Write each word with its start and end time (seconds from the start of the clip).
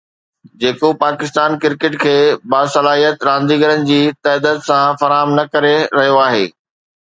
جيڪو 0.61 0.89
پاڪستان 1.03 1.49
ڪرڪيٽ 1.63 1.93
کي 2.03 2.15
باصلاحيت 2.55 3.15
رانديگرن 3.29 3.87
جي 3.91 4.01
تعدد 4.29 4.67
سان 4.71 4.99
فراهم 5.03 5.37
نه 5.41 5.49
ڪري 5.55 5.75
رهيو 6.01 6.21
آهي. 6.27 6.45